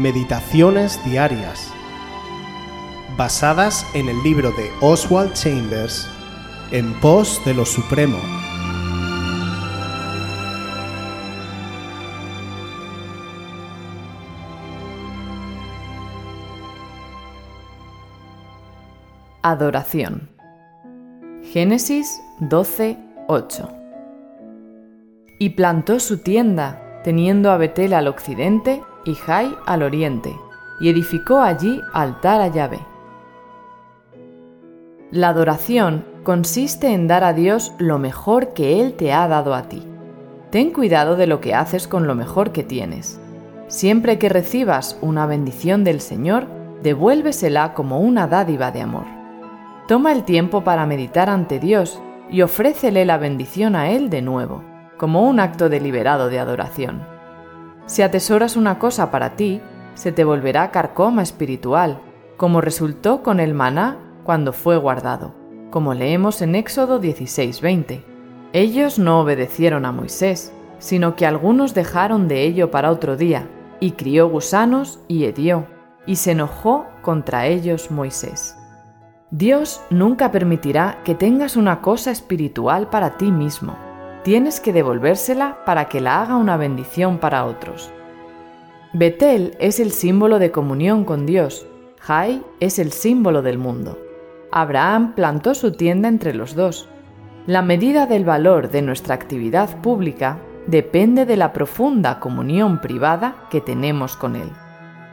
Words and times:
Meditaciones 0.00 0.98
Diarias, 1.04 1.70
basadas 3.18 3.86
en 3.92 4.08
el 4.08 4.22
libro 4.22 4.50
de 4.52 4.70
Oswald 4.80 5.34
Chambers, 5.34 6.08
En 6.70 6.98
pos 7.00 7.38
de 7.44 7.52
lo 7.52 7.66
Supremo. 7.66 8.16
Adoración. 19.42 20.30
Génesis 21.52 22.22
12, 22.38 22.96
8. 23.28 23.68
Y 25.38 25.50
plantó 25.50 26.00
su 26.00 26.22
tienda, 26.22 27.02
teniendo 27.04 27.50
a 27.50 27.58
Betel 27.58 27.92
al 27.92 28.08
occidente 28.08 28.80
y 29.04 29.14
Jai 29.14 29.54
al 29.66 29.82
oriente, 29.82 30.34
y 30.80 30.88
edificó 30.88 31.40
allí 31.40 31.80
altar 31.92 32.40
a 32.40 32.48
Yahvé. 32.48 32.80
La 35.10 35.30
adoración 35.30 36.04
consiste 36.22 36.92
en 36.92 37.08
dar 37.08 37.24
a 37.24 37.32
Dios 37.32 37.72
lo 37.78 37.98
mejor 37.98 38.52
que 38.52 38.80
Él 38.80 38.94
te 38.94 39.12
ha 39.12 39.26
dado 39.26 39.54
a 39.54 39.64
ti. 39.64 39.82
Ten 40.50 40.70
cuidado 40.72 41.16
de 41.16 41.26
lo 41.26 41.40
que 41.40 41.54
haces 41.54 41.88
con 41.88 42.06
lo 42.06 42.14
mejor 42.14 42.52
que 42.52 42.62
tienes. 42.62 43.20
Siempre 43.66 44.18
que 44.18 44.28
recibas 44.28 44.98
una 45.00 45.26
bendición 45.26 45.84
del 45.84 46.00
Señor, 46.00 46.46
devuélvesela 46.82 47.74
como 47.74 48.00
una 48.00 48.26
dádiva 48.26 48.70
de 48.70 48.82
amor. 48.82 49.06
Toma 49.88 50.12
el 50.12 50.24
tiempo 50.24 50.62
para 50.62 50.86
meditar 50.86 51.28
ante 51.28 51.58
Dios 51.58 52.00
y 52.30 52.42
ofrécele 52.42 53.04
la 53.04 53.18
bendición 53.18 53.74
a 53.74 53.90
Él 53.90 54.10
de 54.10 54.22
nuevo, 54.22 54.62
como 54.96 55.28
un 55.28 55.40
acto 55.40 55.68
deliberado 55.68 56.28
de 56.28 56.38
adoración. 56.38 57.09
Si 57.90 58.02
atesoras 58.02 58.56
una 58.56 58.78
cosa 58.78 59.10
para 59.10 59.34
ti, 59.34 59.60
se 59.94 60.12
te 60.12 60.22
volverá 60.22 60.70
carcoma 60.70 61.24
espiritual, 61.24 62.00
como 62.36 62.60
resultó 62.60 63.24
con 63.24 63.40
el 63.40 63.52
maná 63.52 63.96
cuando 64.22 64.52
fue 64.52 64.76
guardado, 64.76 65.34
como 65.70 65.92
leemos 65.92 66.40
en 66.40 66.54
Éxodo 66.54 67.00
16:20. 67.00 68.04
Ellos 68.52 69.00
no 69.00 69.18
obedecieron 69.18 69.84
a 69.84 69.90
Moisés, 69.90 70.52
sino 70.78 71.16
que 71.16 71.26
algunos 71.26 71.74
dejaron 71.74 72.28
de 72.28 72.44
ello 72.44 72.70
para 72.70 72.92
otro 72.92 73.16
día, 73.16 73.48
y 73.80 73.90
crió 73.90 74.28
gusanos 74.28 75.00
y 75.08 75.24
hedió, 75.24 75.66
y 76.06 76.14
se 76.14 76.30
enojó 76.30 76.86
contra 77.02 77.48
ellos 77.48 77.90
Moisés. 77.90 78.56
Dios 79.32 79.82
nunca 79.90 80.30
permitirá 80.30 81.00
que 81.02 81.16
tengas 81.16 81.56
una 81.56 81.80
cosa 81.80 82.12
espiritual 82.12 82.88
para 82.88 83.16
ti 83.16 83.32
mismo. 83.32 83.89
Tienes 84.24 84.60
que 84.60 84.72
devolvérsela 84.72 85.64
para 85.64 85.86
que 85.86 86.00
la 86.00 86.22
haga 86.22 86.36
una 86.36 86.56
bendición 86.56 87.18
para 87.18 87.44
otros. 87.44 87.90
Betel 88.92 89.56
es 89.60 89.80
el 89.80 89.92
símbolo 89.92 90.38
de 90.38 90.50
comunión 90.50 91.04
con 91.04 91.26
Dios. 91.26 91.66
Jai 92.00 92.42
es 92.60 92.78
el 92.78 92.92
símbolo 92.92 93.42
del 93.42 93.58
mundo. 93.58 93.98
Abraham 94.52 95.14
plantó 95.14 95.54
su 95.54 95.72
tienda 95.72 96.08
entre 96.08 96.34
los 96.34 96.54
dos. 96.54 96.88
La 97.46 97.62
medida 97.62 98.06
del 98.06 98.24
valor 98.24 98.70
de 98.70 98.82
nuestra 98.82 99.14
actividad 99.14 99.80
pública 99.80 100.38
depende 100.66 101.24
de 101.24 101.36
la 101.36 101.52
profunda 101.52 102.20
comunión 102.20 102.80
privada 102.80 103.46
que 103.50 103.60
tenemos 103.60 104.16
con 104.16 104.36
Él. 104.36 104.50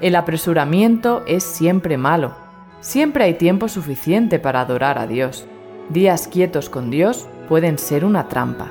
El 0.00 0.16
apresuramiento 0.16 1.22
es 1.26 1.44
siempre 1.44 1.96
malo 1.96 2.44
Siempre 2.84 3.24
hay 3.24 3.32
tiempo 3.32 3.68
suficiente 3.68 4.38
para 4.38 4.60
adorar 4.60 4.98
a 4.98 5.06
Dios. 5.06 5.46
Días 5.88 6.28
quietos 6.28 6.68
con 6.68 6.90
Dios 6.90 7.26
pueden 7.48 7.78
ser 7.78 8.04
una 8.04 8.28
trampa. 8.28 8.70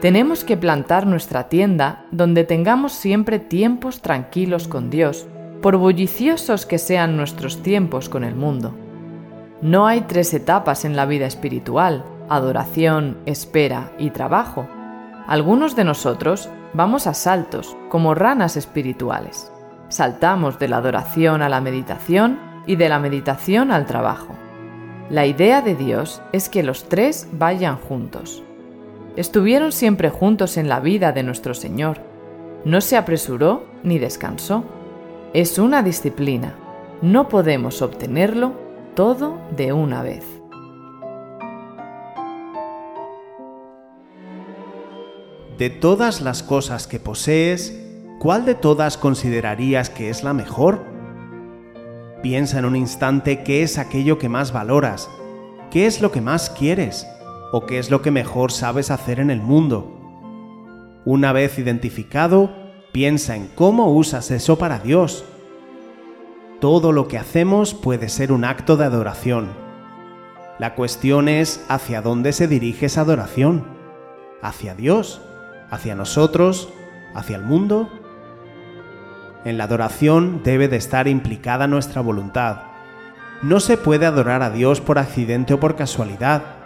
Tenemos 0.00 0.44
que 0.44 0.56
plantar 0.56 1.06
nuestra 1.06 1.48
tienda 1.48 2.04
donde 2.12 2.44
tengamos 2.44 2.92
siempre 2.92 3.40
tiempos 3.40 4.00
tranquilos 4.00 4.68
con 4.68 4.90
Dios, 4.90 5.26
por 5.60 5.76
bulliciosos 5.76 6.66
que 6.66 6.78
sean 6.78 7.16
nuestros 7.16 7.64
tiempos 7.64 8.08
con 8.08 8.22
el 8.22 8.36
mundo. 8.36 8.74
No 9.60 9.88
hay 9.88 10.02
tres 10.02 10.32
etapas 10.34 10.84
en 10.84 10.94
la 10.94 11.04
vida 11.04 11.26
espiritual, 11.26 12.04
adoración, 12.28 13.18
espera 13.26 13.90
y 13.98 14.10
trabajo. 14.10 14.68
Algunos 15.26 15.74
de 15.74 15.82
nosotros 15.82 16.48
vamos 16.74 17.08
a 17.08 17.14
saltos, 17.14 17.76
como 17.88 18.14
ranas 18.14 18.56
espirituales. 18.56 19.50
Saltamos 19.88 20.60
de 20.60 20.68
la 20.68 20.76
adoración 20.76 21.42
a 21.42 21.48
la 21.48 21.60
meditación 21.60 22.38
y 22.66 22.76
de 22.76 22.88
la 22.88 23.00
meditación 23.00 23.72
al 23.72 23.86
trabajo. 23.86 24.36
La 25.10 25.26
idea 25.26 25.60
de 25.60 25.74
Dios 25.74 26.22
es 26.32 26.48
que 26.48 26.62
los 26.62 26.88
tres 26.88 27.26
vayan 27.32 27.78
juntos. 27.78 28.44
Estuvieron 29.16 29.72
siempre 29.72 30.10
juntos 30.10 30.56
en 30.56 30.68
la 30.68 30.80
vida 30.80 31.12
de 31.12 31.22
nuestro 31.22 31.54
Señor. 31.54 32.00
No 32.64 32.80
se 32.80 32.96
apresuró 32.96 33.64
ni 33.82 33.98
descansó. 33.98 34.64
Es 35.32 35.58
una 35.58 35.82
disciplina. 35.82 36.54
No 37.02 37.28
podemos 37.28 37.82
obtenerlo 37.82 38.52
todo 38.94 39.38
de 39.56 39.72
una 39.72 40.02
vez. 40.02 40.24
De 45.58 45.70
todas 45.70 46.20
las 46.20 46.44
cosas 46.44 46.86
que 46.86 47.00
posees, 47.00 47.76
¿cuál 48.20 48.44
de 48.44 48.54
todas 48.54 48.96
considerarías 48.96 49.90
que 49.90 50.10
es 50.10 50.22
la 50.22 50.32
mejor? 50.32 50.84
Piensa 52.22 52.60
en 52.60 52.64
un 52.64 52.76
instante 52.76 53.42
qué 53.42 53.64
es 53.64 53.78
aquello 53.78 54.18
que 54.18 54.28
más 54.28 54.52
valoras, 54.52 55.10
qué 55.72 55.86
es 55.86 56.00
lo 56.00 56.12
que 56.12 56.20
más 56.20 56.50
quieres 56.50 57.06
o 57.52 57.66
qué 57.66 57.78
es 57.78 57.90
lo 57.90 58.02
que 58.02 58.10
mejor 58.10 58.52
sabes 58.52 58.90
hacer 58.90 59.20
en 59.20 59.30
el 59.30 59.40
mundo. 59.40 59.94
Una 61.04 61.32
vez 61.32 61.58
identificado, 61.58 62.50
piensa 62.92 63.36
en 63.36 63.48
cómo 63.48 63.92
usas 63.92 64.30
eso 64.30 64.58
para 64.58 64.78
Dios. 64.78 65.24
Todo 66.60 66.92
lo 66.92 67.08
que 67.08 67.18
hacemos 67.18 67.72
puede 67.72 68.08
ser 68.08 68.32
un 68.32 68.44
acto 68.44 68.76
de 68.76 68.84
adoración. 68.84 69.48
La 70.58 70.74
cuestión 70.74 71.28
es 71.28 71.64
hacia 71.68 72.02
dónde 72.02 72.32
se 72.32 72.48
dirige 72.48 72.86
esa 72.86 73.02
adoración. 73.02 73.64
¿Hacia 74.42 74.74
Dios? 74.74 75.22
¿Hacia 75.70 75.94
nosotros? 75.94 76.68
¿Hacia 77.14 77.36
el 77.36 77.44
mundo? 77.44 77.88
En 79.44 79.56
la 79.56 79.64
adoración 79.64 80.42
debe 80.42 80.66
de 80.66 80.76
estar 80.76 81.06
implicada 81.06 81.68
nuestra 81.68 82.00
voluntad. 82.00 82.62
No 83.40 83.60
se 83.60 83.76
puede 83.76 84.04
adorar 84.04 84.42
a 84.42 84.50
Dios 84.50 84.80
por 84.80 84.98
accidente 84.98 85.54
o 85.54 85.60
por 85.60 85.76
casualidad. 85.76 86.57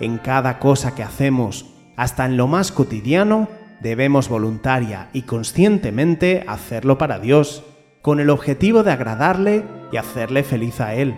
En 0.00 0.18
cada 0.18 0.58
cosa 0.58 0.94
que 0.94 1.02
hacemos, 1.02 1.66
hasta 1.96 2.26
en 2.26 2.36
lo 2.36 2.48
más 2.48 2.72
cotidiano, 2.72 3.48
debemos 3.80 4.28
voluntaria 4.28 5.08
y 5.12 5.22
conscientemente 5.22 6.44
hacerlo 6.48 6.98
para 6.98 7.18
Dios, 7.18 7.64
con 8.02 8.20
el 8.20 8.30
objetivo 8.30 8.82
de 8.82 8.92
agradarle 8.92 9.64
y 9.92 9.96
hacerle 9.96 10.42
feliz 10.42 10.80
a 10.80 10.94
Él. 10.94 11.16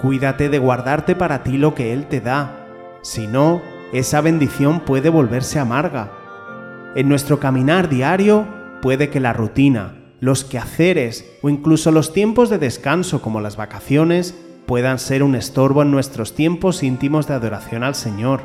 Cuídate 0.00 0.48
de 0.48 0.58
guardarte 0.58 1.14
para 1.14 1.44
ti 1.44 1.58
lo 1.58 1.74
que 1.74 1.92
Él 1.92 2.06
te 2.06 2.20
da, 2.20 2.66
si 3.02 3.26
no, 3.26 3.62
esa 3.92 4.20
bendición 4.20 4.80
puede 4.80 5.08
volverse 5.10 5.58
amarga. 5.58 6.10
En 6.94 7.08
nuestro 7.08 7.38
caminar 7.38 7.88
diario 7.88 8.46
puede 8.80 9.10
que 9.10 9.20
la 9.20 9.32
rutina, 9.32 10.02
los 10.20 10.44
quehaceres 10.44 11.30
o 11.42 11.48
incluso 11.48 11.90
los 11.90 12.12
tiempos 12.12 12.48
de 12.48 12.58
descanso 12.58 13.20
como 13.22 13.40
las 13.40 13.56
vacaciones 13.56 14.34
puedan 14.66 14.98
ser 14.98 15.22
un 15.22 15.34
estorbo 15.34 15.82
en 15.82 15.90
nuestros 15.90 16.34
tiempos 16.34 16.82
íntimos 16.82 17.26
de 17.26 17.34
adoración 17.34 17.84
al 17.84 17.94
Señor. 17.94 18.42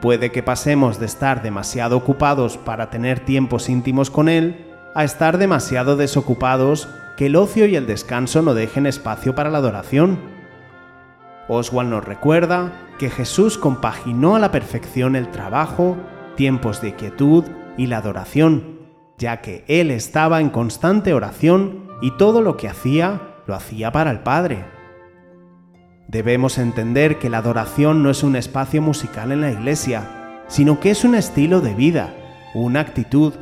Puede 0.00 0.32
que 0.32 0.42
pasemos 0.42 0.98
de 0.98 1.06
estar 1.06 1.42
demasiado 1.42 1.96
ocupados 1.96 2.58
para 2.58 2.90
tener 2.90 3.20
tiempos 3.20 3.68
íntimos 3.68 4.10
con 4.10 4.28
Él 4.28 4.66
a 4.94 5.04
estar 5.04 5.38
demasiado 5.38 5.96
desocupados 5.96 6.88
que 7.16 7.26
el 7.26 7.36
ocio 7.36 7.66
y 7.66 7.76
el 7.76 7.86
descanso 7.86 8.42
no 8.42 8.54
dejen 8.54 8.86
espacio 8.86 9.34
para 9.34 9.50
la 9.50 9.58
adoración. 9.58 10.18
Oswald 11.48 11.90
nos 11.90 12.04
recuerda 12.04 12.72
que 12.98 13.10
Jesús 13.10 13.58
compaginó 13.58 14.36
a 14.36 14.38
la 14.38 14.50
perfección 14.50 15.16
el 15.16 15.30
trabajo, 15.30 15.96
tiempos 16.36 16.80
de 16.80 16.94
quietud 16.94 17.44
y 17.76 17.86
la 17.86 17.98
adoración 17.98 18.74
ya 19.18 19.40
que 19.40 19.64
él 19.68 19.90
estaba 19.90 20.40
en 20.40 20.50
constante 20.50 21.14
oración 21.14 21.88
y 22.00 22.12
todo 22.12 22.42
lo 22.42 22.56
que 22.56 22.68
hacía 22.68 23.20
lo 23.46 23.54
hacía 23.54 23.92
para 23.92 24.10
el 24.10 24.20
Padre. 24.20 24.64
Debemos 26.14 26.58
entender 26.58 27.18
que 27.18 27.28
la 27.28 27.38
adoración 27.38 28.04
no 28.04 28.08
es 28.08 28.22
un 28.22 28.36
espacio 28.36 28.80
musical 28.80 29.32
en 29.32 29.40
la 29.40 29.50
iglesia, 29.50 30.44
sino 30.46 30.78
que 30.78 30.92
es 30.92 31.02
un 31.02 31.16
estilo 31.16 31.60
de 31.60 31.74
vida, 31.74 32.14
una 32.54 32.78
actitud, 32.78 33.32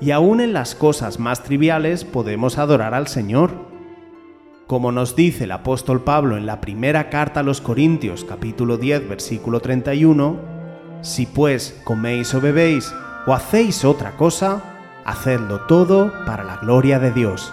y 0.00 0.10
aún 0.10 0.40
en 0.40 0.52
las 0.52 0.74
cosas 0.74 1.20
más 1.20 1.44
triviales 1.44 2.04
podemos 2.04 2.58
adorar 2.58 2.92
al 2.92 3.06
Señor. 3.06 3.52
Como 4.66 4.90
nos 4.90 5.14
dice 5.14 5.44
el 5.44 5.52
apóstol 5.52 6.02
Pablo 6.02 6.36
en 6.36 6.44
la 6.44 6.60
primera 6.60 7.08
carta 7.08 7.38
a 7.38 7.44
los 7.44 7.60
Corintios 7.60 8.24
capítulo 8.24 8.78
10 8.78 9.08
versículo 9.08 9.60
31, 9.60 10.40
si 11.02 11.24
pues 11.24 11.80
coméis 11.84 12.34
o 12.34 12.40
bebéis 12.40 12.92
o 13.28 13.32
hacéis 13.32 13.84
otra 13.84 14.16
cosa, 14.16 14.60
hacedlo 15.04 15.66
todo 15.66 16.12
para 16.26 16.42
la 16.42 16.56
gloria 16.56 16.98
de 16.98 17.12
Dios. 17.12 17.52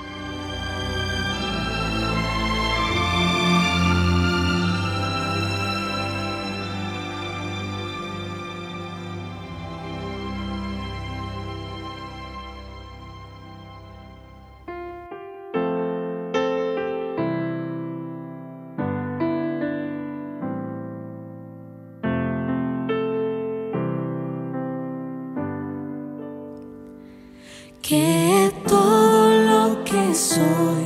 Que 27.81 28.51
todo 28.67 29.29
lo 29.43 29.83
que 29.83 30.13
soy 30.13 30.85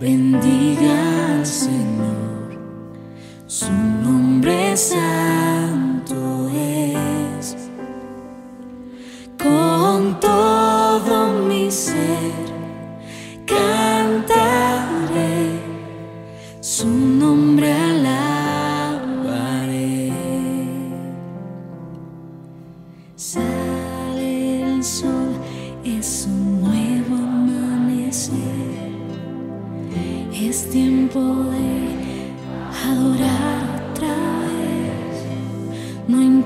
bendiga 0.00 1.36
al 1.38 1.46
Señor. 1.46 2.58
Su 3.46 3.72
nombre 3.72 4.72
es 4.72 4.94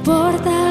importa. 0.06 0.65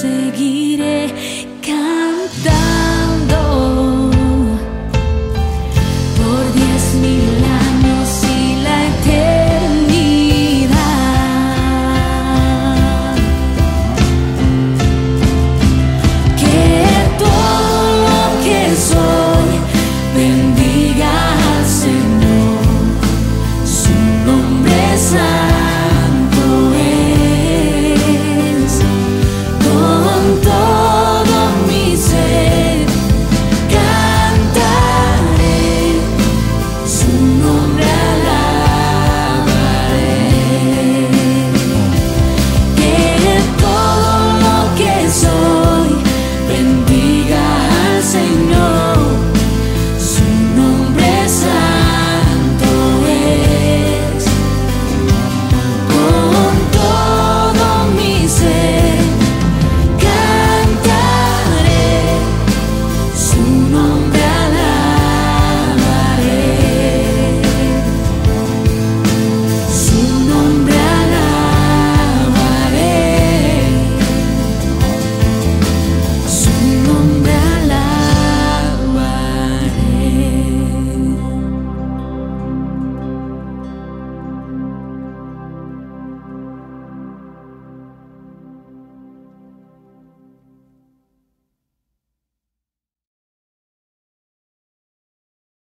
seguir. 0.00 0.67